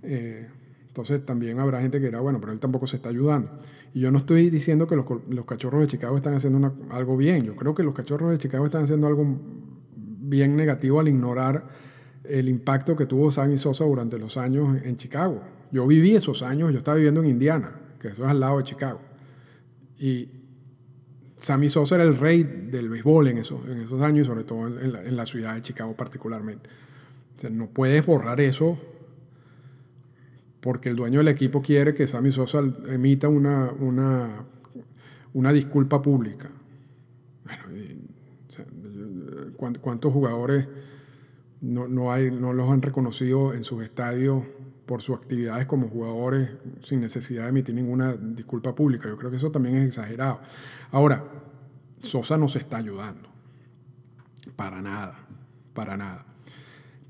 [0.03, 0.47] eh,
[0.89, 3.51] entonces también habrá gente que dirá, bueno, pero él tampoco se está ayudando.
[3.97, 7.17] Y yo no estoy diciendo que los, los cachorros de Chicago están haciendo una, algo
[7.17, 7.45] bien.
[7.45, 9.25] Yo creo que los cachorros de Chicago están haciendo algo
[9.97, 11.67] bien negativo al ignorar
[12.23, 15.41] el impacto que tuvo Sammy Sosa durante los años en Chicago.
[15.73, 18.65] Yo viví esos años, yo estaba viviendo en Indiana, que eso es al lado de
[18.65, 19.01] Chicago.
[19.99, 20.29] Y
[21.39, 24.67] Sammy Sosa era el rey del béisbol en esos, en esos años y sobre todo
[24.67, 26.69] en la, en la ciudad de Chicago particularmente.
[27.35, 28.79] O sea, no puedes borrar eso
[30.61, 34.45] porque el dueño del equipo quiere que Sammy Sosa emita una, una,
[35.35, 36.51] una disculpa pública.
[37.45, 37.63] Bueno,
[39.81, 40.69] ¿cuántos jugadores
[41.61, 44.43] no, no, hay, no los han reconocido en sus estadios
[44.87, 46.51] por sus actividades como jugadores
[46.83, 49.09] sin necesidad de emitir ninguna disculpa pública?
[49.09, 50.41] Yo creo que eso también es exagerado.
[50.91, 51.25] Ahora,
[52.01, 53.29] Sosa no se está ayudando.
[54.57, 55.19] Para nada,
[55.75, 56.26] para nada.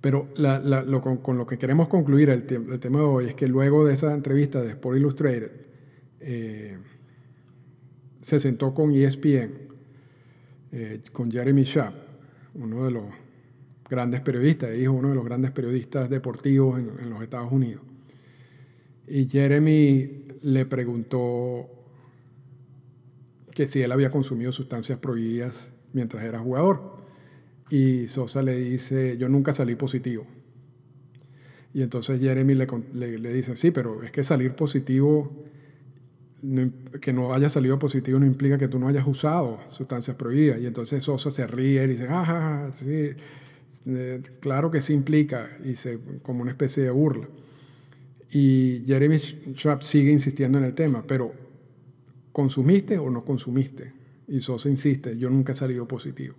[0.01, 3.49] Pero lo, con, lo que queremos concluir el, te, el, tema de hoy es que
[3.49, 5.51] luego de esa entrevista de Sport Illustrated,
[6.21, 6.79] eh,
[8.21, 9.53] se sentó con ESPN,
[10.73, 11.95] eh, con Jeremy Schaap,
[12.55, 13.05] uno de los
[13.89, 17.83] grandes periodistas, hijo uno de los grandes periodistas deportivos en, en los Estados Unidos.
[19.07, 21.69] Y Jeremy le preguntó
[23.57, 26.97] que si él había consumido sustancias prohibidas mientras era jugador.
[27.71, 30.27] Y Sosa le dice, yo nunca salí positivo.
[31.75, 35.45] Y entonces Jeremy le, le, dice, sí, pero es que salir positivo
[37.01, 40.61] que no haya salido positivo no implica que tú no hayas usado sustancias prohibidas.
[40.61, 43.11] Y entonces Sosa se ríe y dice, ah, sí,
[43.87, 47.29] eh, claro que sí implica, y se, como una especie de burla.
[48.31, 51.33] Y Jeremy Schwab sigue insistiendo en el tema, pero
[52.33, 53.93] ¿consumiste o no consumiste?
[54.29, 56.35] Y Sosa insiste, yo nunca he salido positivo.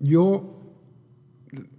[0.00, 0.60] Yo,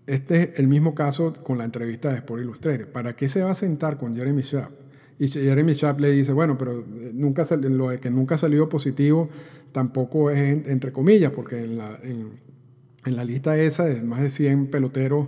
[0.08, 2.88] este es el mismo caso con la entrevista de Sport Illustrated.
[2.88, 4.69] ¿Para qué se va a sentar con Jeremy Schwab?
[5.17, 8.67] Y Jeremy Schwab le dice, bueno, pero eh, nunca, lo de que nunca ha salido
[8.67, 9.30] positivo
[9.71, 14.67] tampoco es entre comillas, porque en la, en la lista esa de más de 100
[14.67, 15.28] peloteros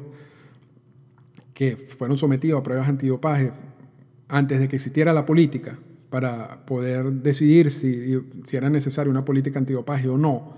[1.54, 3.52] que fueron sometidos a pruebas antidopaje
[4.28, 9.60] antes de que existiera la política para poder decidir si, si era necesaria una política
[9.60, 10.54] antidopaje o no,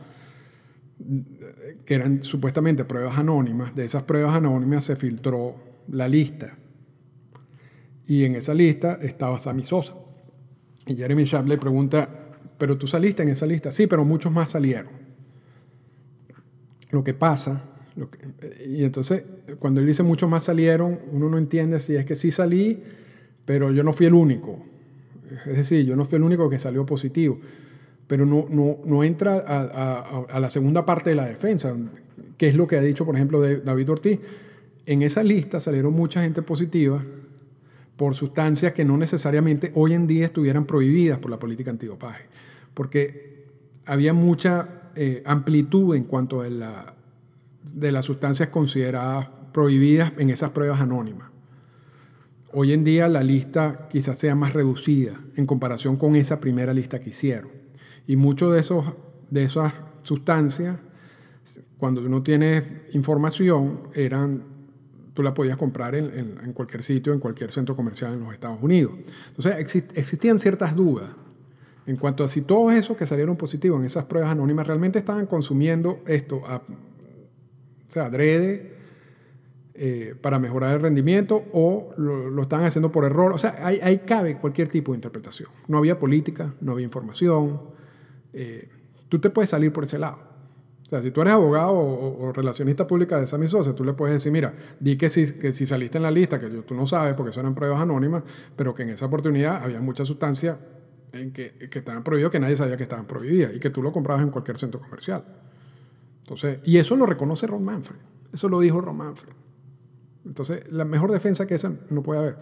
[1.85, 5.55] que eran supuestamente pruebas anónimas, de esas pruebas anónimas se filtró
[5.89, 6.57] la lista.
[8.07, 9.93] Y en esa lista estaba Sammy Sosa.
[10.85, 12.09] Y Jeremy Schaap le pregunta,
[12.57, 13.71] ¿pero tú saliste en esa lista?
[13.71, 14.91] Sí, pero muchos más salieron.
[16.91, 17.63] Lo que pasa,
[18.67, 19.23] y entonces
[19.59, 22.81] cuando él dice muchos más salieron, uno no entiende si es que sí salí,
[23.45, 24.65] pero yo no fui el único.
[25.45, 27.39] Es decir, yo no fui el único que salió positivo.
[28.09, 31.77] Pero no, no, no entra a, a, la segunda parte de la defensa,
[32.37, 34.19] que es lo que ha dicho, por ejemplo, David Ortiz.
[34.87, 37.03] En esa lista salieron mucha gente positiva
[37.95, 42.23] por sustancias que no necesariamente hoy en día estuvieran prohibidas por la política antidopaje.
[42.73, 43.45] Porque
[43.85, 46.95] había mucha eh, amplitud en cuanto a la,
[47.73, 51.29] de las sustancias consideradas prohibidas en esas pruebas anónimas.
[52.53, 56.99] Hoy en día la lista quizás sea más reducida en comparación con esa primera lista
[56.99, 57.58] que hicieron.
[58.09, 58.81] Y muchas de,
[59.29, 60.79] de esas sustancias,
[61.77, 64.41] cuando uno tiene información, eran,
[65.13, 68.57] tú la podías comprar en, en cualquier sitio, en cualquier centro comercial en los Estados
[68.63, 68.93] Unidos.
[69.27, 71.05] Entonces existían ciertas dudas
[71.85, 75.27] en cuanto a si todos esos que salieron positivos en esas pruebas anónimas realmente estaban
[75.27, 76.61] consumiendo esto, o
[77.89, 78.73] sea, adrede,
[79.75, 83.33] eh, para mejorar el rendimiento o lo, lo, están haciendo por error.
[83.33, 85.49] O sea, ahí, cabe cualquier tipo de interpretación.
[85.67, 87.77] No había política, no había información.
[88.33, 88.69] Eh,
[89.07, 90.29] tú te puedes salir por ese lado.
[90.85, 94.15] O sea, si tú eres abogado o, relacionista pública de Sammy Sosa, tú le puedes
[94.15, 97.13] decir, mira, di que si, que si saliste en la lista, que tú no sabes
[97.13, 98.23] porque son pruebas anónimas,
[98.55, 100.57] pero que en esa oportunidad había mucha sustancia
[101.13, 103.91] en que, que estaban prohibidos que nadie sabía que estaban prohibidas y que tú lo
[103.91, 105.23] comprabas en cualquier centro comercial.
[106.21, 107.99] Entonces, y eso lo reconoce Ron Manfred.
[108.33, 109.33] Eso lo dijo Ron Manfred.
[110.25, 112.37] Entonces, la mejor defensa que esa no puede haber.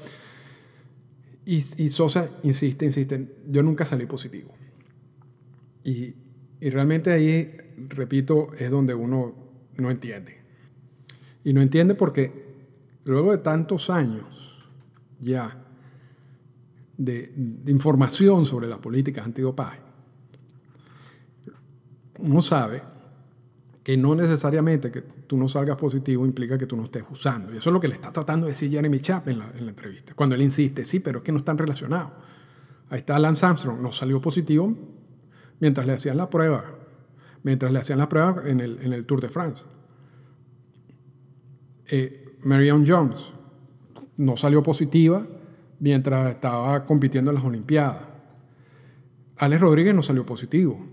[1.46, 4.54] Y, y Sosa insiste, insiste, yo nunca salí positivo.
[5.88, 6.14] Y,
[6.60, 7.50] y realmente ahí,
[7.88, 9.34] repito, es donde uno
[9.78, 10.38] no entiende.
[11.46, 12.46] Y no entiende porque
[13.06, 14.26] luego de tantos años
[15.22, 15.64] ya
[16.98, 17.32] de,
[17.68, 19.80] información sobre las políticas antidopaje,
[22.20, 22.82] uno sabe
[23.82, 27.54] que no necesariamente que tú no salgas positivo implica que tú no estés usando.
[27.54, 29.66] Y eso es lo que le está tratando de decir Jeremy Chap en la, en
[29.66, 30.14] la entrevista.
[30.16, 32.12] Cuando él insiste, sí, pero es que no están relacionados.
[32.90, 34.97] Ahí está Lance Armstrong, no salió positivo
[35.60, 36.66] mientras le hacían la prueba,
[37.44, 39.64] mientras le hacían la prueba en el, en el Tour de France.
[41.90, 43.32] Eh, Marion Jones
[44.18, 45.26] no salió positiva
[45.80, 48.04] mientras estaba compitiendo en las Olimpiadas.
[49.38, 50.86] Alex Rodríguez no salió positivo.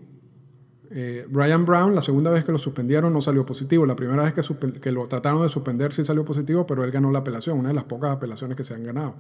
[0.91, 3.87] Eh, Brian Brown, la segunda vez que lo suspendieron, no salió positivo.
[3.87, 7.11] La primera vez que, que, lo trataron de suspender sí salió positivo, pero él ganó
[7.11, 9.17] la apelación, una de las pocas apelaciones que se han ganado.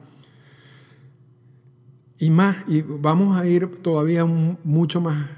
[2.19, 5.29] Y más, y vamos a ir todavía mucho más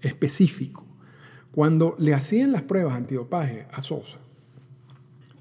[0.00, 0.84] específico.
[1.52, 4.18] Cuando le hacían las pruebas antidopaje a Sosa,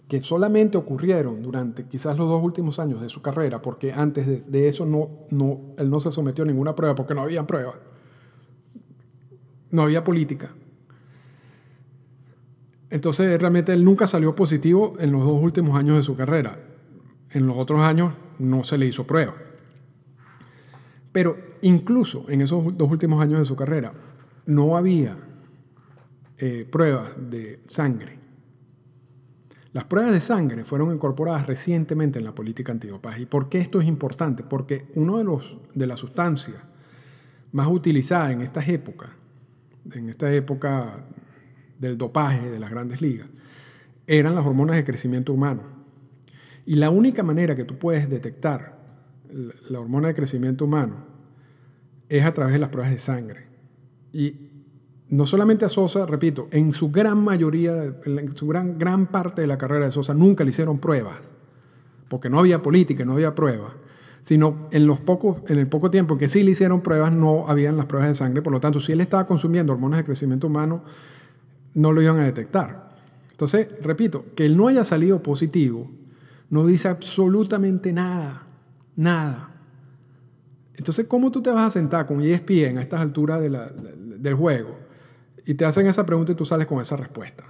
[0.08, 4.68] que solamente ocurrieron durante quizás los dos últimos años de su carrera, porque antes de,
[4.68, 7.76] eso no, no, él no se sometió a ninguna prueba, porque no había prueba,
[9.72, 10.54] no había política.
[12.90, 16.60] Entonces realmente él nunca salió positivo en los dos últimos años de su carrera.
[17.32, 19.34] En los otros años no se le hizo prueba.
[21.16, 23.94] Pero incluso en esos dos últimos años de su carrera
[24.48, 25.16] no había
[26.38, 28.26] eh, pruebas de sangre
[29.76, 33.24] las pruebas de sangre fueron incorporadas recientemente en la política antidopaje.
[33.24, 34.42] ¿Y por qué esto es importante?
[34.42, 36.56] Porque una de, los, de las sustancias
[37.52, 39.10] más utilizadas en estas épocas,
[39.92, 41.04] en esta época
[41.78, 43.28] del dopaje de las grandes ligas,
[44.08, 45.64] eran las hormonas de crecimiento humano.
[46.66, 48.75] Y la única manera que tú puedes detectar
[49.70, 51.06] la hormona de crecimiento humano
[52.10, 53.48] es a través de las pruebas de sangre.
[54.14, 54.36] Y
[55.10, 59.48] no solamente a Sosa, repito, en su gran mayoría, en su gran, gran parte de
[59.48, 61.16] la carrera de Sosa nunca le hicieron pruebas,
[62.10, 63.74] porque no había política, no había pruebas.
[64.22, 67.78] sino en, los pocos, en el poco tiempo que sí le hicieron pruebas, no habían
[67.78, 68.42] las pruebas de sangre.
[68.42, 70.84] Por lo tanto, si él estaba consumiendo hormonas de crecimiento humano,
[71.76, 72.96] no lo iban a detectar.
[73.30, 75.92] Entonces, repito, que él no haya salido positivo
[76.50, 78.45] no dice absolutamente nada,
[78.96, 79.56] nada.
[80.78, 84.78] Entonces, ¿cómo tú te vas a sentar con ESPN a estas alturas del juego
[85.46, 87.46] y te hacen esa pregunta y tú sales con esa respuesta?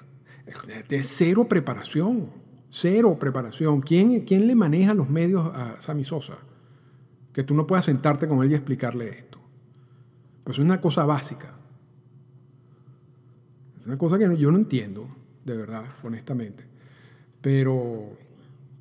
[0.89, 2.29] Es cero preparación,
[2.69, 3.81] cero preparación.
[3.81, 6.37] ¿Quién, ¿Quién le maneja los medios a Sammy Sosa?
[7.33, 9.39] Que tú no puedas sentarte con él y explicarle esto.
[10.43, 11.55] Pues es una cosa básica.
[13.79, 15.07] Es una cosa que yo no entiendo,
[15.43, 16.63] de verdad, honestamente.
[17.41, 18.11] Pero,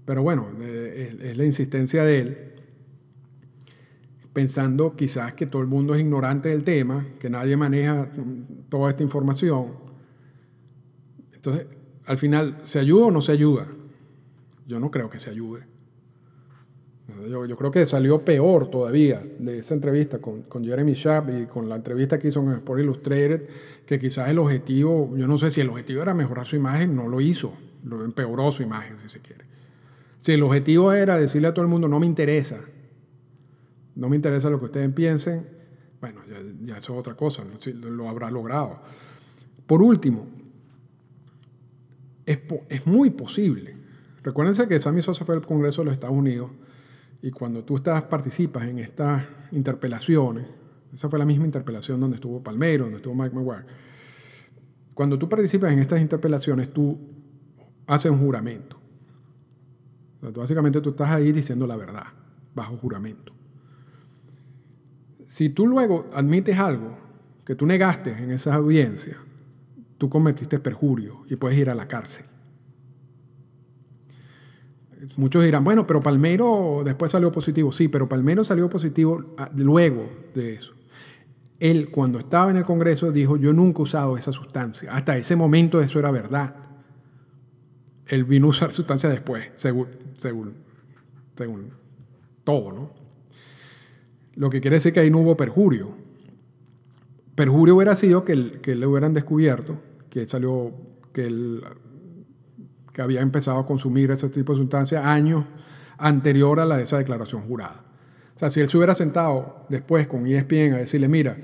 [0.05, 2.54] pero bueno, eh, es la insistencia de él
[4.35, 8.11] pensando quizás que todo el mundo es ignorante del tema, que nadie maneja
[8.69, 9.69] toda esta información.
[11.33, 11.67] Entonces,
[12.05, 13.67] al final, ¿se ayuda o no se ayuda?
[14.67, 15.63] Yo no creo que se ayude.
[17.29, 21.69] Yo, creo que salió peor todavía de esa entrevista con, con Jeremy Schaap y con
[21.69, 23.43] la entrevista que hizo en Sport Illustrated,
[23.87, 27.07] que quizás el objetivo, yo no sé si el objetivo era mejorar su imagen, no
[27.07, 27.53] lo hizo,
[27.85, 29.45] lo empeoró su imagen, si se quiere.
[30.19, 32.61] Si el objetivo era decirle a todo el mundo, no me interesa,
[33.95, 35.47] no me interesa lo que ustedes piensen,
[36.01, 36.21] bueno,
[36.65, 38.81] ya, eso es otra cosa, lo, habrá logrado.
[39.67, 40.27] Por último,
[42.27, 43.77] es, es, muy posible.
[44.23, 46.51] Recuérdense que Sammy Sosa fue al Congreso de los Estados Unidos
[47.23, 50.47] y cuando tú estás, participas en estas interpelaciones,
[50.93, 53.65] esa fue la misma interpelación donde estuvo Palmero, donde estuvo Mike McGuire,
[54.95, 56.99] cuando tú participas en estas interpelaciones, tú
[57.87, 58.79] haces un juramento.
[60.21, 62.05] básicamente tú estás ahí diciendo la verdad,
[62.55, 63.33] bajo juramento.
[65.27, 66.97] Si tú luego admites algo
[67.45, 69.17] que tú negaste en esa audiencia,
[69.99, 72.27] tú cometiste perjurio y puedes ir a la cárcel.
[75.17, 77.73] Muchos dirán, bueno, pero Palmero después salió positivo.
[77.73, 80.75] Sí, pero Palmero salió positivo ah, luego de eso.
[81.61, 84.93] Él, cuando estaba en el Congreso, dijo, yo nunca he usado esa sustancia.
[84.93, 86.57] Hasta ese momento eso era verdad.
[88.07, 90.55] Él vino a usar sustancia después, según, según,
[91.37, 91.71] según
[92.43, 93.04] todo, ¿no?
[94.37, 95.95] Lo que quiere decir que ahí no hubo perjurio.
[97.35, 99.81] Perjurio hubiera sido que, que le hubieran descubierto
[100.11, 100.73] que salió,
[101.13, 101.63] que él
[102.95, 105.45] que había empezado a consumir ese tipo de sustancias años
[105.99, 107.85] anterior a la de esa declaración jurada.
[108.35, 111.37] O sea, si él se hubiera sentado después con ESPN a decirle, mira,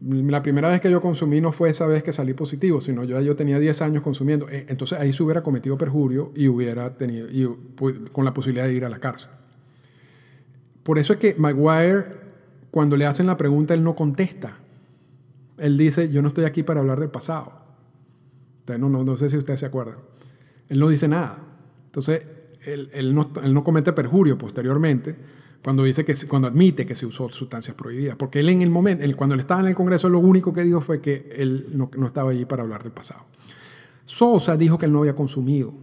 [0.00, 3.20] la primera vez que yo consumí no fue esa vez que salí positivo, sino yo,
[3.20, 7.28] yo tenía 10 años consumiendo, eh, entonces ahí se hubiera cometido perjurio y hubiera tenido,
[7.30, 7.48] y,
[8.12, 9.30] con la posibilidad de ir a la cárcel.
[10.82, 12.21] Por eso es que Maguire
[12.72, 14.56] cuando le hacen la pregunta, él no contesta.
[15.58, 17.52] Él dice, yo no estoy aquí para hablar del pasado.
[18.66, 19.98] no, no, no sé si usted se acuerda.
[20.70, 21.36] Él no dice nada.
[21.84, 22.22] Entonces,
[22.64, 25.14] él, no, comete perjurio posteriormente
[25.62, 28.16] cuando, dice que, cuando admite que se usó sustancias prohibidas.
[28.16, 30.80] Porque él en el momento, cuando él estaba en el Congreso, lo único que dijo
[30.80, 33.26] fue que él no, no estaba allí para hablar del pasado.
[34.06, 35.74] Sosa dijo que él no había consumido.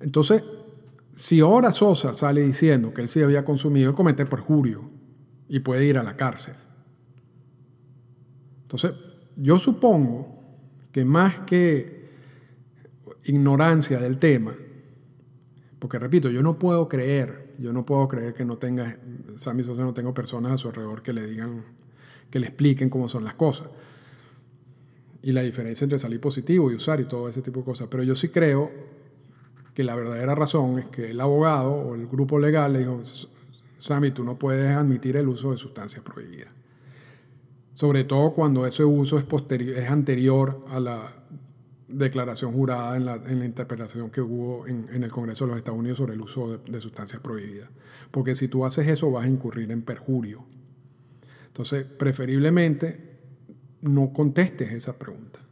[0.00, 0.42] Entonces,
[1.16, 4.90] si ahora Sosa sale diciendo que él sí había consumido, él comete perjurio
[5.48, 6.54] y puede ir a la cárcel.
[8.62, 8.92] Entonces,
[9.36, 10.42] yo supongo
[10.90, 12.08] que más que
[13.24, 14.54] ignorancia del tema,
[15.78, 18.98] porque repito, yo no puedo creer, yo no puedo creer que no tenga,
[19.36, 21.64] Sammy Sosa no tenga personas a su alrededor que le digan,
[22.30, 23.68] que le expliquen cómo son las cosas.
[25.22, 27.88] Y la diferencia entre salir positivo y usar y todo ese tipo de cosas.
[27.90, 28.70] Pero yo sí creo
[29.74, 33.00] que la verdadera razón es que el abogado o el grupo legal le dijo,
[33.78, 36.48] Sammy, tú no puedes admitir el uso de sustancias prohibidas.
[37.74, 41.12] Sobre todo cuando ese uso es, posterior, es anterior a la
[41.88, 46.14] declaración jurada en la, interpretación que hubo en, el Congreso de los Estados Unidos sobre
[46.14, 47.68] el uso de, de sustancias prohibidas.
[48.12, 50.44] Porque si tú haces eso vas a incurrir en perjurio.
[51.48, 53.18] Entonces, preferiblemente
[53.82, 55.43] no contestes esa pregunta.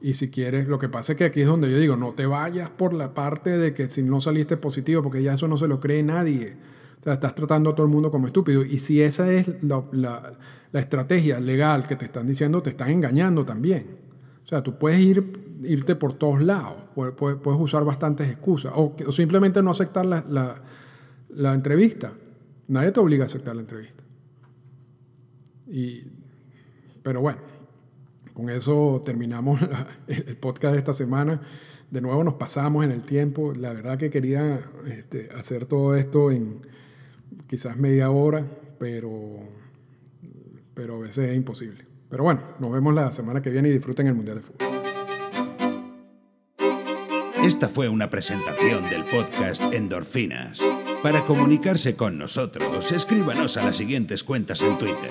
[0.00, 2.26] Y si quieres, lo que pasa es que aquí es donde yo digo, no te
[2.26, 5.66] vayas por la parte de que si no saliste positivo, porque ya eso no se
[5.66, 6.56] lo cree nadie.
[7.00, 8.64] O sea, estás tratando a todo el mundo como estúpido.
[8.64, 13.44] Y si esa es la, la, estrategia legal que te están diciendo, te están engañando
[13.44, 13.98] también.
[14.44, 18.94] O sea, tú puedes ir, irte por todos lados, puedes, puedes, usar bastantes excusas, o,
[19.10, 20.62] simplemente no aceptar la, la,
[21.30, 22.12] la entrevista.
[22.68, 24.02] Nadie te obliga a aceptar la entrevista.
[25.66, 26.02] Y,
[27.02, 27.57] pero bueno.
[28.38, 29.60] Con eso terminamos
[30.06, 31.42] el podcast de esta semana.
[31.90, 33.52] De nuevo nos pasamos en el tiempo.
[33.52, 36.64] La verdad que quería este, hacer todo esto en
[37.48, 38.46] quizás media hora,
[38.78, 39.40] pero,
[40.72, 41.84] pero a veces es imposible.
[42.08, 44.68] Pero bueno, nos vemos la semana que viene y disfruten el Mundial de Fútbol.
[47.42, 50.60] Esta fue una presentación del podcast Endorfinas.
[51.02, 55.10] Para comunicarse con nosotros, escríbanos a las siguientes cuentas en Twitter.